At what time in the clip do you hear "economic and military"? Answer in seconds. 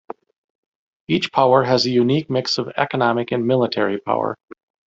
2.75-3.99